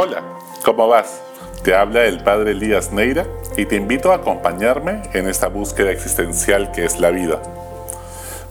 Hola, 0.00 0.22
¿cómo 0.64 0.86
vas? 0.86 1.20
Te 1.64 1.74
habla 1.74 2.04
el 2.04 2.22
padre 2.22 2.52
Elías 2.52 2.92
Neira 2.92 3.26
y 3.56 3.66
te 3.66 3.74
invito 3.74 4.12
a 4.12 4.14
acompañarme 4.14 5.02
en 5.12 5.28
esta 5.28 5.48
búsqueda 5.48 5.90
existencial 5.90 6.70
que 6.70 6.84
es 6.84 7.00
la 7.00 7.10
vida. 7.10 7.42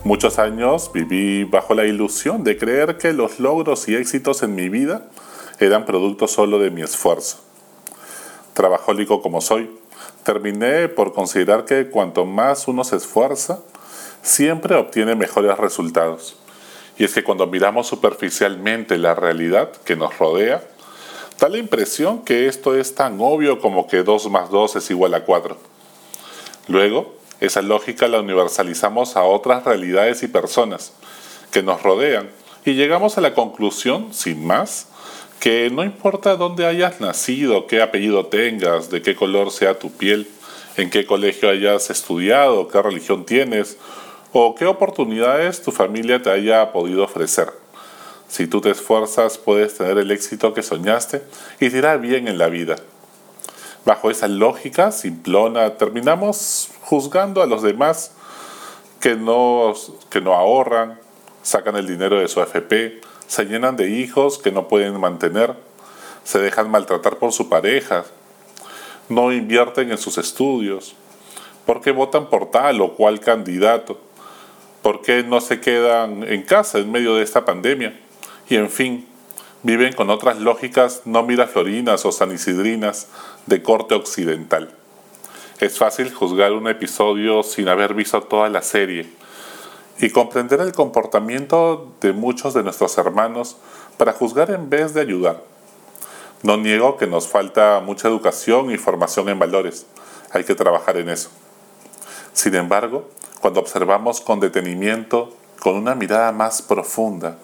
Muchos 0.04 0.38
años 0.38 0.90
viví 0.92 1.44
bajo 1.44 1.72
la 1.72 1.86
ilusión 1.86 2.44
de 2.44 2.58
creer 2.58 2.98
que 2.98 3.14
los 3.14 3.40
logros 3.40 3.88
y 3.88 3.96
éxitos 3.96 4.42
en 4.42 4.56
mi 4.56 4.68
vida 4.68 5.06
eran 5.58 5.86
producto 5.86 6.28
solo 6.28 6.58
de 6.58 6.70
mi 6.70 6.82
esfuerzo. 6.82 7.38
Trabajólico 8.52 9.22
como 9.22 9.40
soy, 9.40 9.70
terminé 10.24 10.90
por 10.90 11.14
considerar 11.14 11.64
que 11.64 11.88
cuanto 11.88 12.26
más 12.26 12.68
uno 12.68 12.84
se 12.84 12.96
esfuerza, 12.96 13.60
siempre 14.20 14.74
obtiene 14.74 15.14
mejores 15.14 15.56
resultados. 15.56 16.36
Y 16.98 17.04
es 17.04 17.14
que 17.14 17.24
cuando 17.24 17.46
miramos 17.46 17.86
superficialmente 17.86 18.98
la 18.98 19.14
realidad 19.14 19.72
que 19.86 19.96
nos 19.96 20.18
rodea, 20.18 20.62
da 21.38 21.48
la 21.48 21.58
impresión 21.58 22.24
que 22.24 22.46
esto 22.46 22.74
es 22.74 22.94
tan 22.94 23.18
obvio 23.20 23.60
como 23.60 23.86
que 23.86 24.02
2 24.02 24.30
más 24.30 24.50
2 24.50 24.76
es 24.76 24.90
igual 24.90 25.14
a 25.14 25.24
4. 25.24 25.56
Luego, 26.66 27.14
esa 27.40 27.62
lógica 27.62 28.08
la 28.08 28.20
universalizamos 28.20 29.16
a 29.16 29.22
otras 29.22 29.64
realidades 29.64 30.22
y 30.22 30.28
personas 30.28 30.92
que 31.52 31.62
nos 31.62 31.82
rodean 31.82 32.30
y 32.64 32.74
llegamos 32.74 33.16
a 33.16 33.20
la 33.20 33.34
conclusión, 33.34 34.12
sin 34.12 34.44
más, 34.44 34.88
que 35.38 35.70
no 35.70 35.84
importa 35.84 36.36
dónde 36.36 36.66
hayas 36.66 37.00
nacido, 37.00 37.68
qué 37.68 37.80
apellido 37.80 38.26
tengas, 38.26 38.90
de 38.90 39.00
qué 39.02 39.14
color 39.14 39.52
sea 39.52 39.78
tu 39.78 39.90
piel, 39.92 40.28
en 40.76 40.90
qué 40.90 41.06
colegio 41.06 41.48
hayas 41.48 41.90
estudiado, 41.90 42.68
qué 42.68 42.82
religión 42.82 43.24
tienes 43.24 43.78
o 44.32 44.54
qué 44.56 44.66
oportunidades 44.66 45.62
tu 45.62 45.70
familia 45.70 46.20
te 46.20 46.30
haya 46.30 46.72
podido 46.72 47.04
ofrecer. 47.04 47.52
Si 48.28 48.46
tú 48.46 48.60
te 48.60 48.70
esfuerzas, 48.70 49.38
puedes 49.38 49.76
tener 49.76 49.98
el 49.98 50.10
éxito 50.10 50.52
que 50.52 50.62
soñaste 50.62 51.22
y 51.60 51.70
te 51.70 51.96
bien 51.96 52.28
en 52.28 52.38
la 52.38 52.48
vida. 52.48 52.76
Bajo 53.84 54.10
esa 54.10 54.28
lógica 54.28 54.92
simplona, 54.92 55.76
terminamos 55.76 56.68
juzgando 56.82 57.42
a 57.42 57.46
los 57.46 57.62
demás 57.62 58.12
que 59.00 59.16
no, 59.16 59.72
que 60.10 60.20
no 60.20 60.34
ahorran, 60.34 61.00
sacan 61.42 61.76
el 61.76 61.86
dinero 61.86 62.20
de 62.20 62.28
su 62.28 62.40
AFP, 62.40 63.00
se 63.26 63.44
llenan 63.46 63.76
de 63.76 63.88
hijos 63.88 64.38
que 64.38 64.52
no 64.52 64.68
pueden 64.68 65.00
mantener, 65.00 65.54
se 66.22 66.38
dejan 66.38 66.70
maltratar 66.70 67.16
por 67.16 67.32
su 67.32 67.48
pareja, 67.48 68.04
no 69.08 69.32
invierten 69.32 69.90
en 69.90 69.98
sus 69.98 70.18
estudios, 70.18 70.94
¿por 71.64 71.80
qué 71.80 71.92
votan 71.92 72.28
por 72.28 72.50
tal 72.50 72.82
o 72.82 72.94
cual 72.94 73.20
candidato? 73.20 73.98
¿Por 74.82 75.00
qué 75.00 75.22
no 75.22 75.40
se 75.40 75.60
quedan 75.60 76.22
en 76.24 76.42
casa 76.42 76.78
en 76.78 76.92
medio 76.92 77.14
de 77.14 77.22
esta 77.22 77.44
pandemia? 77.44 77.98
Y 78.48 78.56
en 78.56 78.70
fin, 78.70 79.06
viven 79.62 79.92
con 79.92 80.10
otras 80.10 80.38
lógicas 80.38 81.02
no 81.04 81.22
miraflorinas 81.22 82.04
o 82.06 82.12
sanisidrinas 82.12 83.08
de 83.46 83.62
corte 83.62 83.94
occidental. 83.94 84.70
Es 85.60 85.78
fácil 85.78 86.14
juzgar 86.14 86.52
un 86.52 86.68
episodio 86.68 87.42
sin 87.42 87.68
haber 87.68 87.94
visto 87.94 88.22
toda 88.22 88.48
la 88.48 88.62
serie 88.62 89.10
y 90.00 90.10
comprender 90.10 90.60
el 90.60 90.72
comportamiento 90.72 91.92
de 92.00 92.12
muchos 92.12 92.54
de 92.54 92.62
nuestros 92.62 92.96
hermanos 92.98 93.56
para 93.96 94.12
juzgar 94.12 94.50
en 94.50 94.70
vez 94.70 94.94
de 94.94 95.00
ayudar. 95.00 95.42
No 96.44 96.56
niego 96.56 96.96
que 96.96 97.08
nos 97.08 97.26
falta 97.26 97.80
mucha 97.80 98.06
educación 98.06 98.70
y 98.70 98.78
formación 98.78 99.28
en 99.28 99.40
valores. 99.40 99.86
Hay 100.30 100.44
que 100.44 100.54
trabajar 100.54 100.96
en 100.96 101.08
eso. 101.08 101.30
Sin 102.32 102.54
embargo, 102.54 103.08
cuando 103.40 103.58
observamos 103.58 104.20
con 104.20 104.38
detenimiento, 104.38 105.34
con 105.58 105.74
una 105.74 105.96
mirada 105.96 106.30
más 106.30 106.62
profunda, 106.62 107.38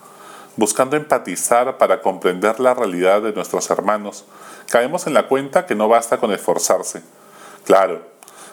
buscando 0.56 0.96
empatizar 0.96 1.78
para 1.78 2.00
comprender 2.00 2.60
la 2.60 2.74
realidad 2.74 3.22
de 3.22 3.32
nuestros 3.32 3.70
hermanos, 3.70 4.24
caemos 4.68 5.06
en 5.06 5.14
la 5.14 5.26
cuenta 5.26 5.66
que 5.66 5.74
no 5.74 5.88
basta 5.88 6.18
con 6.18 6.32
esforzarse. 6.32 7.02
Claro, 7.64 8.02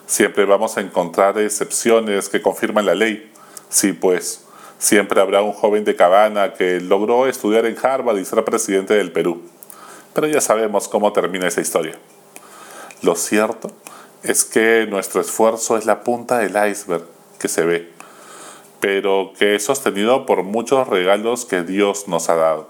siempre 0.05 0.45
vamos 0.45 0.77
a 0.77 0.81
encontrar 0.81 1.37
excepciones 1.37 2.29
que 2.29 2.41
confirman 2.41 2.85
la 2.85 2.95
ley. 2.95 3.31
Sí, 3.69 3.93
pues, 3.93 4.45
siempre 4.79 5.21
habrá 5.21 5.41
un 5.41 5.53
joven 5.53 5.83
de 5.85 5.95
Cabana 5.95 6.53
que 6.53 6.79
logró 6.79 7.27
estudiar 7.27 7.65
en 7.65 7.77
Harvard 7.81 8.17
y 8.17 8.25
ser 8.25 8.43
presidente 8.43 8.93
del 8.93 9.11
Perú. 9.11 9.41
Pero 10.13 10.27
ya 10.27 10.41
sabemos 10.41 10.87
cómo 10.87 11.13
termina 11.13 11.47
esa 11.47 11.61
historia. 11.61 11.97
Lo 13.01 13.15
cierto 13.15 13.71
es 14.23 14.43
que 14.43 14.85
nuestro 14.89 15.21
esfuerzo 15.21 15.77
es 15.77 15.85
la 15.85 16.03
punta 16.03 16.39
del 16.39 16.55
iceberg 16.69 17.05
que 17.39 17.47
se 17.47 17.63
ve, 17.63 17.91
pero 18.81 19.31
que 19.39 19.55
es 19.55 19.63
sostenido 19.63 20.25
por 20.25 20.43
muchos 20.43 20.87
regalos 20.87 21.45
que 21.45 21.63
Dios 21.63 22.09
nos 22.09 22.29
ha 22.29 22.35
dado. 22.35 22.69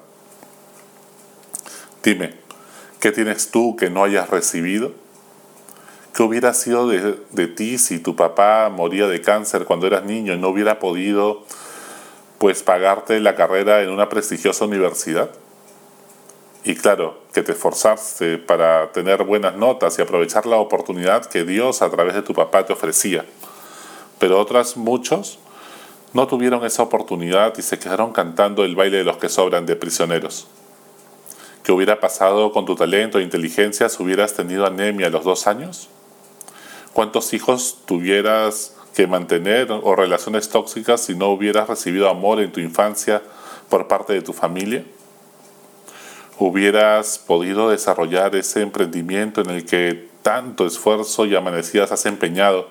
Dime, 2.04 2.36
¿qué 3.00 3.12
tienes 3.12 3.50
tú 3.50 3.76
que 3.76 3.90
no 3.90 4.04
hayas 4.04 4.30
recibido? 4.30 4.92
¿Qué 6.14 6.22
hubiera 6.22 6.54
sido 6.54 6.88
de, 6.88 7.18
de, 7.32 7.48
ti 7.48 7.80
si 7.80 7.98
tu 7.98 8.16
papá 8.16 8.70
moría 8.70 9.08
de 9.08 9.22
cáncer 9.22 9.66
cuando 9.66 9.88
eras 9.88 10.04
niño 10.04 10.34
y 10.34 10.38
no 10.38 10.50
hubiera 10.50 10.78
podido 10.78 11.44
pues 12.38 12.62
pagarte 12.62 13.20
la 13.20 13.36
carrera 13.36 13.82
en 13.82 13.90
una 13.90 14.10
prestigiosa 14.10 14.66
universidad? 14.66 15.32
Y 16.64 16.76
claro, 16.76 17.22
que 17.34 17.42
te 17.42 17.54
esforzaste 17.54 18.38
para 18.38 18.92
tener 18.92 19.24
buenas 19.24 19.56
notas 19.56 19.98
y 19.98 20.02
aprovechar 20.02 20.46
la 20.46 20.58
oportunidad 20.58 21.26
que 21.26 21.44
Dios 21.46 21.82
a 21.82 21.90
través 21.90 22.14
de 22.14 22.22
tu 22.22 22.34
papá 22.34 22.66
te 22.66 22.74
ofrecía 22.74 23.26
pero 24.22 24.40
otras 24.40 24.78
muchos 24.78 25.40
no 26.14 26.28
tuvieron 26.28 26.66
esa 26.66 26.84
oportunidad 26.84 27.54
y 27.58 27.62
se 27.62 27.80
quedaron 27.80 28.12
cantando 28.12 28.66
el 28.66 28.76
baile 28.76 28.98
de 28.98 29.04
los 29.04 29.18
que 29.18 29.30
sobran 29.30 29.66
de 29.66 29.76
prisioneros. 29.76 30.48
¿Qué 31.64 31.72
hubiera 31.72 32.00
pasado 32.00 32.52
con 32.52 32.66
tu 32.66 32.76
talento 32.76 33.20
e 33.20 33.24
inteligencia 33.24 33.88
si 33.88 34.02
hubieras 34.02 34.34
tenido 34.34 34.66
anemia 34.66 35.08
a 35.08 35.10
los 35.12 35.24
dos 35.24 35.48
años? 35.48 35.90
¿Cuántos 36.92 37.34
hijos 37.34 37.78
tuvieras 37.86 38.76
que 38.96 39.08
mantener 39.08 39.72
o 39.72 39.96
relaciones 39.96 40.50
tóxicas 40.50 41.02
si 41.02 41.16
no 41.16 41.30
hubieras 41.30 41.70
recibido 41.70 42.10
amor 42.10 42.42
en 42.42 42.52
tu 42.52 42.60
infancia 42.60 43.22
por 43.70 43.88
parte 43.88 44.14
de 44.14 44.22
tu 44.22 44.34
familia? 44.34 44.84
¿Hubieras 46.40 47.20
podido 47.20 47.70
desarrollar 47.70 48.36
ese 48.36 48.62
emprendimiento 48.62 49.42
en 49.42 49.52
el 49.52 49.66
que 49.66 50.10
tanto 50.24 50.66
esfuerzo 50.66 51.26
y 51.26 51.36
amanecidas 51.36 51.92
has 51.92 52.06
empeñado 52.06 52.68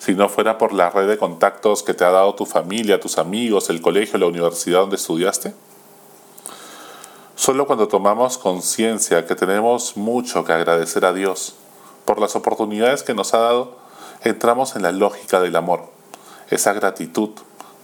si 0.00 0.14
no 0.14 0.30
fuera 0.30 0.56
por 0.56 0.72
la 0.72 0.88
red 0.88 1.06
de 1.06 1.18
contactos 1.18 1.82
que 1.82 1.92
te 1.92 2.04
ha 2.04 2.10
dado 2.10 2.34
tu 2.34 2.46
familia, 2.46 2.98
tus 2.98 3.18
amigos, 3.18 3.68
el 3.68 3.82
colegio, 3.82 4.18
la 4.18 4.26
universidad 4.26 4.80
donde 4.80 4.96
estudiaste? 4.96 5.52
Solo 7.36 7.66
cuando 7.66 7.86
tomamos 7.86 8.38
conciencia 8.38 9.26
que 9.26 9.34
tenemos 9.34 9.98
mucho 9.98 10.42
que 10.42 10.54
agradecer 10.54 11.04
a 11.04 11.12
Dios 11.12 11.54
por 12.06 12.18
las 12.18 12.34
oportunidades 12.34 13.02
que 13.02 13.12
nos 13.12 13.34
ha 13.34 13.40
dado, 13.40 13.76
entramos 14.24 14.74
en 14.74 14.82
la 14.82 14.90
lógica 14.90 15.38
del 15.38 15.54
amor, 15.54 15.90
esa 16.48 16.72
gratitud 16.72 17.30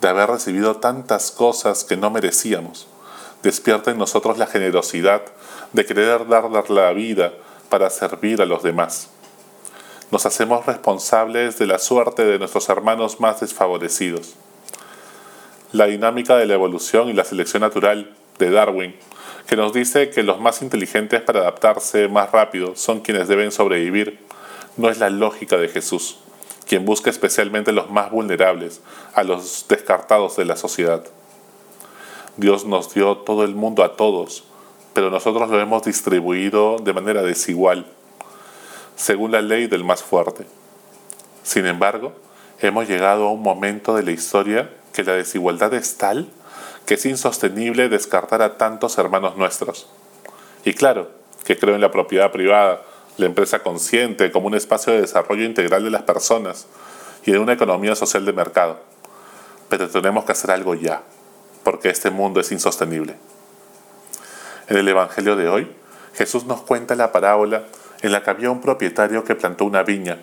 de 0.01 0.09
haber 0.09 0.31
recibido 0.31 0.77
tantas 0.77 1.31
cosas 1.31 1.85
que 1.85 1.99
no 1.99 2.09
merecíamos. 2.09 2.87
Despierta 3.43 3.91
en 3.91 3.99
nosotros 3.99 4.39
la 4.39 4.47
generosidad 4.47 5.21
de 5.75 5.85
querer 5.85 6.27
dar 6.27 6.71
la 6.71 6.93
vida 6.93 7.35
para 7.69 7.91
servir 7.91 8.41
a 8.41 8.47
los 8.47 8.63
demás 8.63 9.11
nos 10.11 10.25
hacemos 10.25 10.67
responsables 10.67 11.59
de 11.59 11.67
la 11.67 11.79
suerte 11.79 12.25
de 12.25 12.39
nuestros 12.39 12.69
hermanos 12.69 13.19
más 13.21 13.41
desfavorecidos. 13.41 14.35
La 15.73 15.87
dinámica 15.87 16.37
de 16.37 16.47
la 16.47 16.55
evolución 16.55 17.09
y 17.09 17.13
la 17.13 17.25
selección 17.25 17.63
natural 17.63 18.15
de 18.39 18.51
Darwin, 18.51 18.95
que 19.49 19.57
nos 19.57 19.73
dice 19.73 20.11
que 20.11 20.23
los 20.23 20.41
más 20.41 20.63
inteligentes 20.63 21.23
para 21.23 21.41
adaptarse 21.41 22.07
más 22.09 22.31
rápido 22.31 22.77
son 22.77 23.01
quienes 23.01 23.27
deben 23.27 23.51
sobrevivir, 23.51 24.21
no 24.77 24.91
es 24.91 24.99
la 24.99 25.11
lógica 25.11 25.57
de 25.57 25.69
Jesús, 25.69 26.19
quien 26.69 26.85
busca 26.85 27.11
especialmente 27.11 27.73
a 27.73 27.75
los 27.75 27.91
más 27.91 28.11
vulnerables, 28.13 28.83
a 29.13 29.25
los 29.25 29.67
descartados 29.69 30.37
de 30.37 30.45
la 30.45 30.57
sociedad. 30.57 31.05
Dios 32.37 32.65
nos 32.65 32.95
dio 32.95 33.17
todo 33.19 33.45
el 33.45 33.57
mundo 33.57 33.83
a 33.83 33.97
todos, 33.97 34.45
pero 34.93 35.11
nosotros 35.11 35.51
lo 35.51 35.61
hemos 35.61 35.83
distribuido 35.83 36.77
de 36.79 36.93
manera 36.93 37.23
desigual 37.23 37.87
según 38.97 39.33
la 39.33 39.43
ley 39.43 39.67
del 39.67 39.85
más 39.85 40.03
fuerte. 40.03 40.47
Sin 41.43 41.67
embargo, 41.67 42.15
hemos 42.61 42.89
llegado 42.89 43.29
a 43.29 43.33
un 43.33 43.43
momento 43.43 43.95
de 43.95 44.03
la 44.03 44.11
historia 44.11 44.71
que 44.93 45.05
la 45.05 45.13
desigualdad 45.13 45.73
es 45.75 45.97
tal 45.97 46.29
que 46.87 46.95
es 46.95 47.05
insostenible 47.05 47.89
descartar 47.89 48.41
a 48.43 48.57
tantos 48.57 48.97
hermanos 48.97 49.37
nuestros. 49.37 49.89
Y 50.65 50.73
claro, 50.73 51.11
que 51.45 51.59
creo 51.59 51.75
en 51.75 51.81
la 51.81 51.91
propiedad 51.91 52.31
privada, 52.31 52.83
la 53.19 53.27
empresa 53.27 53.59
consciente 53.59 54.31
como 54.31 54.47
un 54.47 54.55
espacio 54.55 54.93
de 54.93 55.01
desarrollo 55.01 55.45
integral 55.45 55.85
de 55.85 55.91
las 55.91 56.03
personas 56.03 56.67
y 57.25 57.33
en 57.33 57.41
una 57.41 57.55
economía 57.55 57.97
social 57.97 58.25
de 58.25 58.33
mercado. 58.33 58.79
Pero 59.69 59.89
tenemos 59.89 60.25
que 60.25 60.33
hacer 60.33 60.53
algo 60.53 60.75
ya, 60.75 61.03
porque 61.65 61.89
este 61.89 62.11
mundo 62.11 62.41
es 62.41 62.53
insostenible. 62.53 63.17
En 64.69 64.77
el 64.77 64.89
Evangelio 64.89 65.35
de 65.35 65.49
hoy, 65.49 65.69
Jesús 66.15 66.45
nos 66.45 66.63
cuenta 66.63 66.95
la 66.95 67.11
parábola 67.11 67.65
en 68.07 68.13
la 68.13 68.23
que 68.23 68.31
había 68.31 68.53
un 68.53 68.61
propietario 68.61 69.25
que 69.25 69.35
plantó 69.35 69.65
una 69.65 69.83
viña 69.83 70.21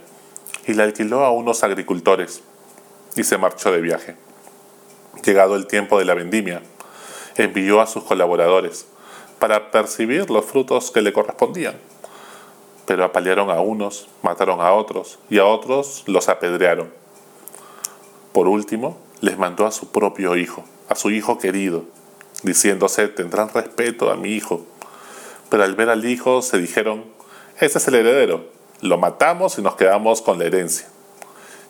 y 0.66 0.74
la 0.74 0.84
alquiló 0.84 1.26
a 1.26 1.32
unos 1.32 1.66
agricultores 1.66 2.42
y 3.18 3.26
se 3.26 3.38
marchó 3.38 3.74
de 3.74 3.82
viaje. 3.82 4.16
Llegado 5.22 5.58
el 5.58 5.68
tiempo 5.68 6.00
de 6.00 6.06
la 6.06 6.14
vendimia, 6.14 6.62
envió 7.36 7.82
a 7.82 7.88
sus 7.88 8.06
colaboradores 8.06 8.86
para 9.38 9.70
percibir 9.70 10.30
los 10.30 10.46
frutos 10.46 10.92
que 10.92 11.02
le 11.02 11.12
correspondían. 11.12 11.76
Pero 12.86 13.04
apalearon 13.04 13.50
a 13.50 13.60
unos, 13.60 14.08
mataron 14.22 14.62
a 14.62 14.72
otros 14.72 15.20
y 15.30 15.40
a 15.40 15.46
otros 15.46 16.06
los 16.08 16.30
apedrearon. 16.30 16.90
Por 18.32 18.48
último, 18.48 18.98
les 19.20 19.38
mandó 19.38 19.66
a 19.66 19.72
su 19.72 19.92
propio 19.92 20.38
hijo, 20.38 20.64
a 20.88 20.96
su 20.96 21.12
hijo 21.12 21.38
querido, 21.38 21.84
diciéndose, 22.44 23.10
tendrán 23.10 23.50
respeto 23.50 24.10
a 24.10 24.16
mi 24.16 24.30
hijo. 24.30 24.66
Pero 25.50 25.66
al 25.66 25.76
ver 25.76 25.90
al 25.90 26.06
hijo 26.06 26.42
se 26.42 26.60
dijeron, 26.60 27.12
ese 27.60 27.78
es 27.78 27.88
el 27.88 27.96
heredero, 27.96 28.46
lo 28.82 28.98
matamos 28.98 29.58
y 29.58 29.62
nos 29.62 29.76
quedamos 29.76 30.22
con 30.22 30.40
la 30.40 30.46
herencia. 30.46 30.88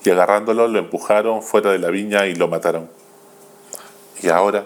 Y 0.04 0.10
agarrándolo 0.10 0.68
lo 0.68 0.80
empujaron 0.80 1.44
fuera 1.44 1.72
de 1.72 1.80
la 1.80 1.90
viña 1.90 2.26
y 2.28 2.36
lo 2.36 2.48
mataron. 2.48 2.90
Y 4.22 4.30
ahora, 4.30 4.66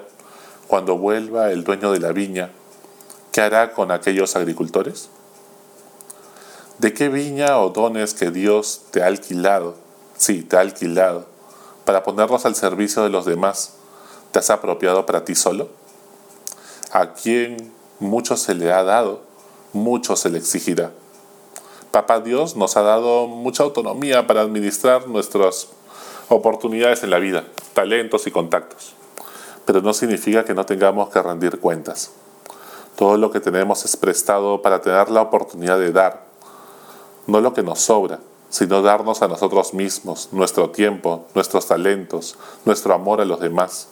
cuando 0.67 0.97
vuelva 0.97 1.51
el 1.51 1.63
dueño 1.63 1.91
de 1.91 1.99
la 1.99 2.11
viña, 2.11 2.51
¿qué 3.31 3.41
hará 3.41 3.73
con 3.73 3.91
aquellos 3.91 4.35
agricultores? 4.35 5.09
¿De 6.77 6.93
qué 6.93 7.09
viña 7.09 7.59
o 7.59 7.69
dones 7.69 8.13
que 8.13 8.31
Dios 8.31 8.83
te 8.91 9.01
ha 9.01 9.07
alquilado? 9.07 9.75
Sí, 10.17 10.43
te 10.43 10.57
ha 10.57 10.61
alquilado, 10.61 11.25
para 11.87 12.03
ponerlos 12.03 12.45
al 12.45 12.53
servicio 12.53 13.03
de 13.03 13.09
los 13.09 13.25
demás, 13.25 13.75
¿te 14.33 14.39
has 14.39 14.49
apropiado 14.49 15.05
para 15.05 15.23
ti 15.23 15.35
solo? 15.35 15.69
A 16.91 17.13
quien 17.13 17.71
mucho 17.99 18.35
se 18.35 18.55
le 18.55 18.73
ha 18.73 18.83
dado, 18.83 19.21
mucho 19.71 20.17
se 20.17 20.29
le 20.29 20.37
exigirá. 20.37 20.91
Papá 21.97 22.19
Dios 22.19 22.55
nos 22.55 22.77
ha 22.77 22.83
dado 22.83 23.25
mucha 23.25 23.63
autonomía 23.63 24.27
para 24.27 24.41
administrar 24.41 25.07
nuestras 25.07 25.69
oportunidades 26.29 27.01
en 27.01 27.09
la 27.09 27.17
vida, 27.17 27.44
talentos 27.73 28.27
y 28.27 28.31
contactos 28.31 28.94
pero 29.67 29.81
no 29.81 29.94
significa 29.94 30.45
que 30.45 30.53
no 30.53 30.65
tengamos 30.65 31.09
que 31.09 31.21
rendir 31.21 31.59
cuentas. 31.59 32.11
Todo 32.95 33.17
lo 33.17 33.31
que 33.31 33.41
tenemos 33.41 33.83
es 33.83 33.97
prestado 33.97 34.61
para 34.61 34.79
tener 34.81 35.09
la 35.09 35.21
oportunidad 35.21 35.77
de 35.77 35.91
dar, 35.91 36.23
no 37.27 37.41
lo 37.41 37.53
que 37.53 37.63
nos 37.63 37.81
sobra, 37.81 38.19
sino 38.50 38.81
darnos 38.81 39.21
a 39.21 39.27
nosotros 39.27 39.73
mismos, 39.73 40.29
nuestro 40.31 40.69
tiempo, 40.69 41.25
nuestros 41.35 41.67
talentos, 41.67 42.38
nuestro 42.63 42.93
amor 42.93 43.19
a 43.19 43.25
los 43.25 43.41
demás, 43.41 43.89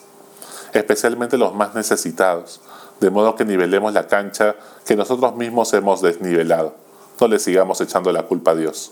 especialmente 0.72 1.38
los 1.38 1.54
más 1.54 1.75
necesitados, 1.75 2.62
de 3.01 3.10
modo 3.10 3.36
que 3.36 3.44
nivelemos 3.44 3.92
la 3.92 4.08
cancha 4.08 4.56
que 4.86 4.96
nosotros 4.96 5.36
mismos 5.36 5.74
hemos 5.74 6.01
desnivelado. 6.01 6.85
No 7.20 7.28
le 7.28 7.40
sigamos 7.40 7.80
echando 7.82 8.12
la 8.12 8.24
culpa 8.24 8.52
a 8.52 8.56
Dios. 8.56 8.92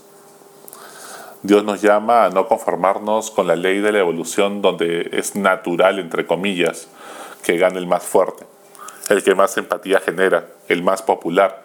Dios 1.41 1.65
nos 1.65 1.81
llama 1.81 2.23
a 2.23 2.29
no 2.29 2.47
conformarnos 2.47 3.29
con 3.29 3.47
la 3.47 3.57
ley 3.57 3.79
de 3.79 3.91
la 3.91 3.99
evolución 3.99 4.61
donde 4.61 5.09
es 5.11 5.35
natural, 5.35 5.99
entre 5.99 6.25
comillas, 6.25 6.87
que 7.43 7.57
gane 7.57 7.79
el 7.79 7.85
más 7.85 8.03
fuerte, 8.03 8.45
el 9.09 9.23
que 9.23 9.35
más 9.35 9.57
empatía 9.57 9.99
genera, 9.99 10.47
el 10.69 10.83
más 10.83 11.01
popular, 11.01 11.63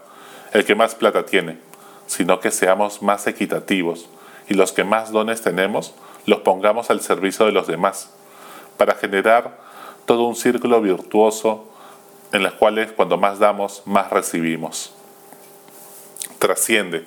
el 0.53 0.65
que 0.65 0.75
más 0.75 0.97
plata 0.97 1.25
tiene, 1.27 1.61
sino 2.09 2.41
que 2.41 2.51
seamos 2.51 3.03
más 3.03 3.29
equitativos 3.29 4.09
y 4.49 4.55
los 4.55 4.73
que 4.73 4.83
más 4.83 5.13
dones 5.13 5.43
tenemos 5.43 5.95
los 6.27 6.41
pongamos 6.41 6.91
al 6.91 7.01
servicio 7.01 7.47
de 7.47 7.53
los 7.53 7.69
demás, 7.69 8.11
para 8.77 8.97
generar 8.97 9.59
todo 10.07 10.25
un 10.25 10.35
círculo 10.35 10.81
virtuoso 10.81 11.67
en 12.33 12.43
los 12.43 12.55
cuales 12.55 12.91
cuando 12.91 13.17
más 13.17 13.39
damos, 13.39 13.83
más 13.87 14.11
recibimos. 14.11 14.98
Trasciende 16.39 17.05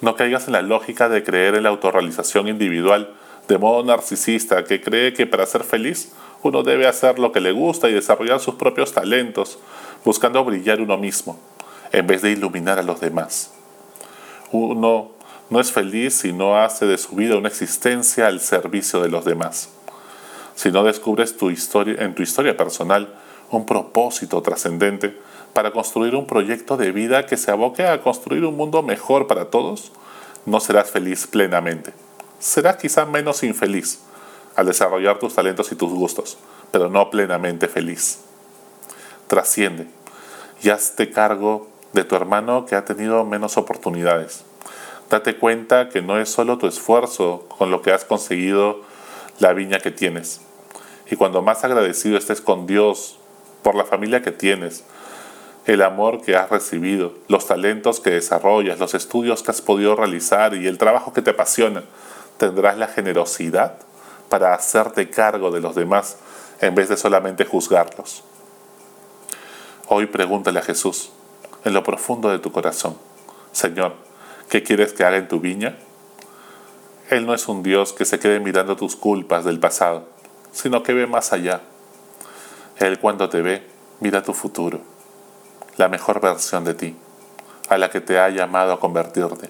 no 0.00 0.16
caigas 0.16 0.46
en 0.46 0.52
la 0.52 0.62
lógica 0.62 1.08
de 1.08 1.22
creer 1.22 1.54
en 1.54 1.64
la 1.64 1.68
autorrealización 1.68 2.48
individual 2.48 3.12
de 3.48 3.58
modo 3.58 3.84
narcisista 3.84 4.64
que 4.64 4.80
cree 4.80 5.12
que 5.12 5.26
para 5.26 5.46
ser 5.46 5.64
feliz 5.64 6.12
uno 6.42 6.62
debe 6.62 6.86
hacer 6.86 7.18
lo 7.18 7.32
que 7.32 7.40
le 7.40 7.52
gusta 7.52 7.88
y 7.88 7.92
desarrollar 7.92 8.40
sus 8.40 8.54
propios 8.54 8.92
talentos, 8.92 9.58
buscando 10.04 10.42
brillar 10.42 10.80
uno 10.80 10.96
mismo, 10.96 11.38
en 11.92 12.06
vez 12.06 12.22
de 12.22 12.30
iluminar 12.30 12.78
a 12.78 12.82
los 12.82 13.00
demás. 13.00 13.52
Uno 14.50 15.10
no 15.50 15.60
es 15.60 15.70
feliz 15.70 16.14
si 16.14 16.32
no 16.32 16.56
hace 16.56 16.86
de 16.86 16.96
su 16.96 17.14
vida 17.14 17.36
una 17.36 17.48
existencia 17.48 18.26
al 18.26 18.40
servicio 18.40 19.02
de 19.02 19.10
los 19.10 19.26
demás. 19.26 19.68
Si 20.54 20.70
no 20.70 20.82
descubres 20.82 21.36
tu 21.36 21.50
historia, 21.50 21.96
en 21.98 22.14
tu 22.14 22.22
historia 22.22 22.56
personal 22.56 23.14
un 23.50 23.66
propósito 23.66 24.40
trascendente, 24.40 25.18
para 25.52 25.72
construir 25.72 26.14
un 26.14 26.26
proyecto 26.26 26.76
de 26.76 26.92
vida 26.92 27.26
que 27.26 27.36
se 27.36 27.50
aboque 27.50 27.86
a 27.86 28.00
construir 28.02 28.44
un 28.44 28.56
mundo 28.56 28.82
mejor 28.82 29.26
para 29.26 29.46
todos, 29.46 29.92
no 30.46 30.60
serás 30.60 30.90
feliz 30.90 31.26
plenamente. 31.26 31.92
Serás 32.38 32.76
quizá 32.76 33.04
menos 33.04 33.42
infeliz 33.42 34.00
al 34.56 34.66
desarrollar 34.66 35.18
tus 35.18 35.34
talentos 35.34 35.72
y 35.72 35.76
tus 35.76 35.92
gustos, 35.92 36.38
pero 36.70 36.88
no 36.88 37.10
plenamente 37.10 37.68
feliz. 37.68 38.20
Trasciende 39.26 39.86
y 40.62 40.70
hazte 40.70 41.10
cargo 41.10 41.68
de 41.92 42.04
tu 42.04 42.16
hermano 42.16 42.66
que 42.66 42.76
ha 42.76 42.84
tenido 42.84 43.24
menos 43.24 43.56
oportunidades. 43.56 44.44
Date 45.08 45.36
cuenta 45.36 45.88
que 45.88 46.02
no 46.02 46.20
es 46.20 46.28
solo 46.28 46.58
tu 46.58 46.66
esfuerzo 46.66 47.46
con 47.58 47.70
lo 47.70 47.82
que 47.82 47.92
has 47.92 48.04
conseguido 48.04 48.82
la 49.40 49.52
viña 49.52 49.80
que 49.80 49.90
tienes. 49.90 50.40
Y 51.10 51.16
cuando 51.16 51.42
más 51.42 51.64
agradecido 51.64 52.16
estés 52.16 52.40
con 52.40 52.66
Dios 52.66 53.18
por 53.62 53.74
la 53.74 53.84
familia 53.84 54.22
que 54.22 54.30
tienes, 54.30 54.84
el 55.66 55.82
amor 55.82 56.22
que 56.22 56.36
has 56.36 56.48
recibido, 56.48 57.14
los 57.28 57.46
talentos 57.46 58.00
que 58.00 58.10
desarrollas, 58.10 58.78
los 58.78 58.94
estudios 58.94 59.42
que 59.42 59.50
has 59.50 59.60
podido 59.60 59.94
realizar 59.94 60.54
y 60.54 60.66
el 60.66 60.78
trabajo 60.78 61.12
que 61.12 61.22
te 61.22 61.30
apasiona, 61.30 61.82
tendrás 62.38 62.78
la 62.78 62.88
generosidad 62.88 63.74
para 64.28 64.54
hacerte 64.54 65.10
cargo 65.10 65.50
de 65.50 65.60
los 65.60 65.74
demás 65.74 66.16
en 66.60 66.74
vez 66.74 66.88
de 66.88 66.96
solamente 66.96 67.44
juzgarlos. 67.44 68.24
Hoy 69.88 70.06
pregúntale 70.06 70.60
a 70.60 70.62
Jesús, 70.62 71.10
en 71.64 71.74
lo 71.74 71.82
profundo 71.82 72.30
de 72.30 72.38
tu 72.38 72.52
corazón, 72.52 72.96
Señor, 73.52 73.94
¿qué 74.48 74.62
quieres 74.62 74.92
que 74.92 75.04
haga 75.04 75.18
en 75.18 75.28
tu 75.28 75.40
viña? 75.40 75.76
Él 77.10 77.26
no 77.26 77.34
es 77.34 77.48
un 77.48 77.62
Dios 77.62 77.92
que 77.92 78.04
se 78.04 78.18
quede 78.18 78.40
mirando 78.40 78.76
tus 78.76 78.96
culpas 78.96 79.44
del 79.44 79.58
pasado, 79.58 80.08
sino 80.52 80.82
que 80.82 80.94
ve 80.94 81.06
más 81.06 81.32
allá. 81.32 81.60
Él 82.78 82.98
cuando 83.00 83.28
te 83.28 83.42
ve, 83.42 83.66
mira 83.98 84.22
tu 84.22 84.32
futuro 84.32 84.80
la 85.80 85.88
mejor 85.88 86.20
versión 86.20 86.62
de 86.64 86.74
ti, 86.74 86.94
a 87.70 87.78
la 87.78 87.88
que 87.88 88.02
te 88.02 88.20
ha 88.20 88.28
llamado 88.28 88.74
a 88.74 88.78
convertirte. 88.78 89.48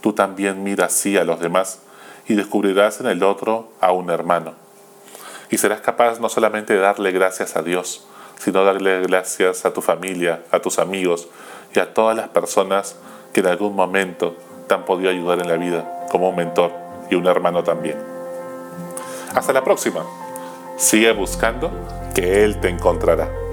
Tú 0.00 0.12
también 0.12 0.64
mira 0.64 0.86
así 0.86 1.16
a 1.16 1.22
los 1.22 1.38
demás 1.38 1.78
y 2.26 2.34
descubrirás 2.34 3.00
en 3.00 3.06
el 3.06 3.22
otro 3.22 3.70
a 3.80 3.92
un 3.92 4.10
hermano. 4.10 4.54
Y 5.48 5.58
serás 5.58 5.80
capaz 5.80 6.18
no 6.18 6.28
solamente 6.28 6.74
de 6.74 6.80
darle 6.80 7.12
gracias 7.12 7.54
a 7.54 7.62
Dios, 7.62 8.08
sino 8.38 8.64
darle 8.64 9.02
gracias 9.02 9.64
a 9.64 9.72
tu 9.72 9.82
familia, 9.82 10.42
a 10.50 10.58
tus 10.58 10.80
amigos 10.80 11.28
y 11.72 11.78
a 11.78 11.94
todas 11.94 12.16
las 12.16 12.28
personas 12.28 12.96
que 13.32 13.38
en 13.38 13.46
algún 13.46 13.76
momento 13.76 14.36
te 14.66 14.74
han 14.74 14.84
podido 14.84 15.10
ayudar 15.10 15.38
en 15.38 15.46
la 15.46 15.56
vida, 15.56 16.08
como 16.10 16.30
un 16.30 16.36
mentor 16.36 16.72
y 17.08 17.14
un 17.14 17.24
hermano 17.28 17.62
también. 17.62 17.96
Hasta 19.32 19.52
la 19.52 19.62
próxima. 19.62 20.04
Sigue 20.76 21.12
buscando 21.12 21.70
que 22.16 22.42
Él 22.42 22.58
te 22.58 22.68
encontrará. 22.68 23.45